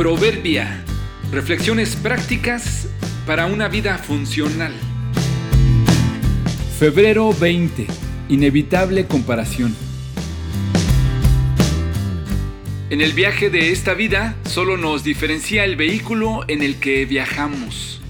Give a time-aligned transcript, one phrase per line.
[0.00, 0.82] Proverbia.
[1.30, 2.88] Reflexiones prácticas
[3.26, 4.72] para una vida funcional.
[6.78, 7.86] Febrero 20.
[8.30, 9.76] Inevitable comparación.
[12.88, 18.00] En el viaje de esta vida solo nos diferencia el vehículo en el que viajamos.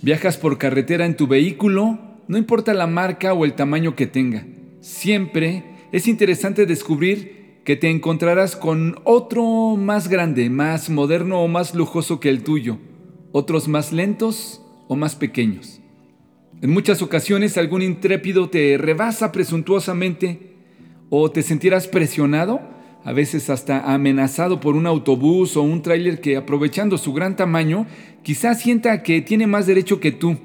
[0.00, 4.44] Viajas por carretera en tu vehículo, no importa la marca o el tamaño que tenga.
[4.80, 5.62] Siempre
[5.92, 12.18] es interesante descubrir que te encontrarás con otro más grande, más moderno o más lujoso
[12.18, 12.78] que el tuyo,
[13.30, 15.80] otros más lentos o más pequeños.
[16.60, 20.56] En muchas ocasiones algún intrépido te rebasa presuntuosamente
[21.10, 22.60] o te sentirás presionado,
[23.04, 27.86] a veces hasta amenazado por un autobús o un tráiler que aprovechando su gran tamaño,
[28.22, 30.36] quizás sienta que tiene más derecho que tú.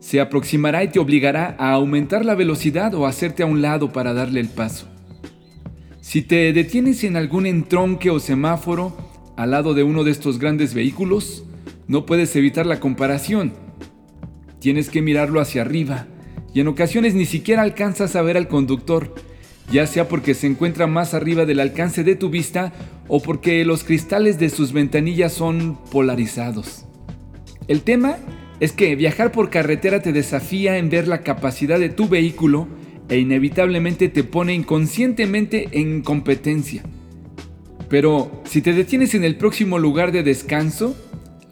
[0.00, 4.12] Se aproximará y te obligará a aumentar la velocidad o hacerte a un lado para
[4.12, 4.93] darle el paso.
[6.04, 8.94] Si te detienes en algún entronque o semáforo
[9.36, 11.44] al lado de uno de estos grandes vehículos,
[11.88, 13.54] no puedes evitar la comparación.
[14.60, 16.06] Tienes que mirarlo hacia arriba
[16.52, 19.14] y en ocasiones ni siquiera alcanzas a ver al conductor
[19.72, 22.74] ya sea porque se encuentra más arriba del alcance de tu vista
[23.08, 26.84] o porque los cristales de sus ventanillas son polarizados.
[27.66, 28.18] El tema
[28.60, 32.68] es que viajar por carretera te desafía en ver la capacidad de tu vehículo
[33.08, 36.82] e inevitablemente te pone inconscientemente en competencia.
[37.88, 40.96] Pero si te detienes en el próximo lugar de descanso,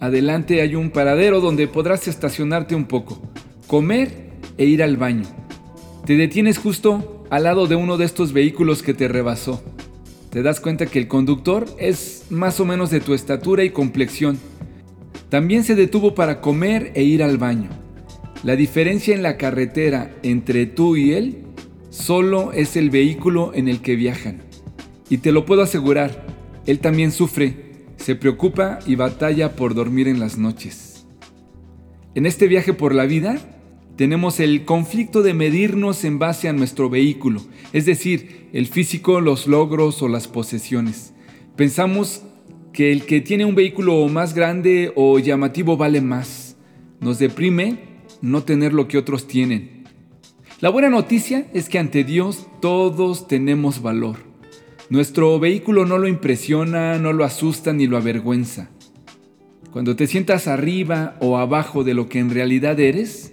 [0.01, 3.23] adelante hay un paradero donde podrás estacionarte un poco,
[3.67, 5.25] comer e ir al baño.
[6.07, 9.63] Te detienes justo al lado de uno de estos vehículos que te rebasó.
[10.31, 14.39] Te das cuenta que el conductor es más o menos de tu estatura y complexión.
[15.29, 17.82] También se detuvo para comer e ir al baño.
[18.43, 21.45] La diferencia en la carretera entre tú y él
[21.91, 24.43] solo es el vehículo en el que viajan.
[25.09, 26.27] Y te lo puedo asegurar,
[26.67, 27.55] él también sufre,
[27.99, 31.07] se preocupa y batalla por dormir en las noches.
[32.17, 33.39] En este viaje por la vida,
[33.95, 37.43] tenemos el conflicto de medirnos en base a nuestro vehículo,
[37.73, 41.15] es decir, el físico, los logros o las posesiones.
[41.55, 42.23] Pensamos
[42.73, 46.57] que el que tiene un vehículo más grande o llamativo vale más.
[47.01, 47.92] Nos deprime
[48.23, 49.85] no tener lo que otros tienen.
[50.61, 54.19] La buena noticia es que ante Dios todos tenemos valor.
[54.89, 58.71] Nuestro vehículo no lo impresiona, no lo asusta ni lo avergüenza.
[59.73, 63.33] Cuando te sientas arriba o abajo de lo que en realidad eres,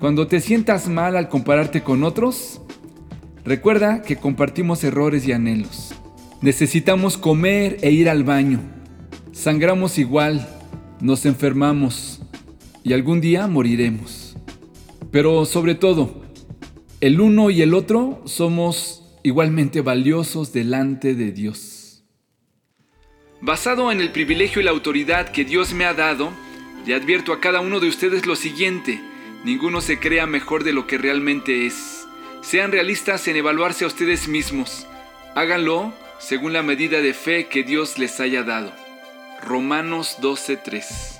[0.00, 2.60] cuando te sientas mal al compararte con otros,
[3.44, 5.94] recuerda que compartimos errores y anhelos.
[6.40, 8.60] Necesitamos comer e ir al baño.
[9.32, 10.48] Sangramos igual,
[11.00, 12.22] nos enfermamos
[12.82, 14.23] y algún día moriremos.
[15.14, 16.24] Pero sobre todo,
[17.00, 22.02] el uno y el otro somos igualmente valiosos delante de Dios.
[23.40, 26.32] Basado en el privilegio y la autoridad que Dios me ha dado,
[26.84, 29.00] le advierto a cada uno de ustedes lo siguiente
[29.44, 32.08] Ninguno se crea mejor de lo que realmente es.
[32.40, 34.84] Sean realistas en evaluarse a ustedes mismos.
[35.36, 38.72] Háganlo según la medida de fe que Dios les haya dado.
[39.46, 41.13] Romanos 12:3